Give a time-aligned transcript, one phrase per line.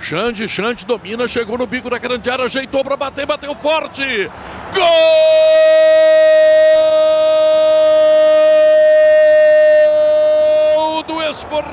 [0.00, 4.30] Xande, Xande domina, chegou no bico da grande área, ajeitou para bater, bateu forte.
[4.74, 5.87] Gol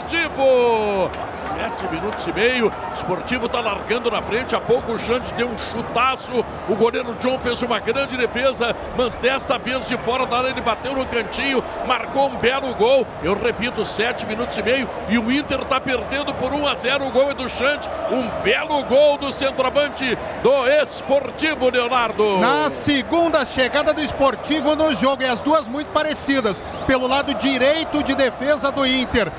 [0.05, 1.09] Esportivo!
[1.31, 2.71] Sete minutos e meio.
[2.93, 4.55] Esportivo está largando na frente.
[4.55, 6.45] Há pouco o Xande deu um chutaço.
[6.69, 10.61] O goleiro John fez uma grande defesa, mas desta vez de fora da área ele
[10.61, 13.07] bateu no cantinho, marcou um belo gol.
[13.23, 14.87] Eu repito, sete minutos e meio.
[15.09, 17.07] E o Inter está perdendo por 1 a 0.
[17.07, 17.89] O gol é do Xande.
[18.11, 22.37] Um belo gol do centroavante do Esportivo, Leonardo.
[22.37, 26.63] Na segunda chegada do Esportivo no jogo, e as duas muito parecidas.
[26.85, 29.31] Pelo lado direito de defesa do Inter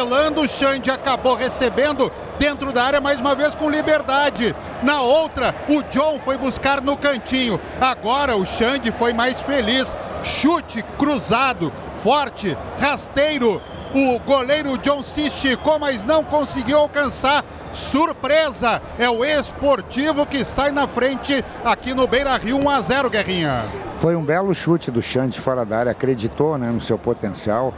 [0.00, 0.40] tabelando.
[0.40, 4.54] O Xande acabou recebendo dentro da área mais uma vez com liberdade.
[4.82, 7.60] Na outra, o John foi buscar no cantinho.
[7.80, 9.94] Agora o Xande foi mais feliz.
[10.22, 11.72] Chute cruzado,
[12.02, 13.60] forte, rasteiro.
[13.92, 17.44] O goleiro John se esticou, mas não conseguiu alcançar.
[17.72, 18.80] Surpresa!
[18.98, 23.64] É o esportivo que sai na frente aqui no Beira Rio 1 a 0 Guerrinha.
[23.96, 27.74] Foi um belo chute do Xande fora da área, acreditou né, no seu potencial.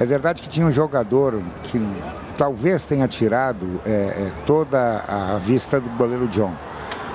[0.00, 1.80] É verdade que tinha um jogador que
[2.36, 6.52] talvez tenha tirado é, é, toda a vista do goleiro John.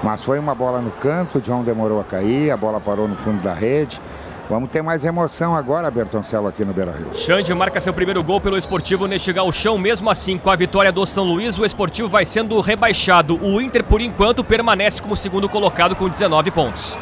[0.04, 3.16] Mas foi uma bola no canto, o John demorou a cair, a bola parou no
[3.16, 4.02] fundo da rede.
[4.50, 7.14] Vamos ter mais emoção agora, Bertoncello, aqui no Beira-Rio.
[7.14, 9.78] Xande marca seu primeiro gol pelo Esportivo neste galchão.
[9.78, 13.40] Mesmo assim, com a vitória do São Luís, o Esportivo vai sendo rebaixado.
[13.42, 16.98] O Inter, por enquanto, permanece como segundo colocado com 19 pontos.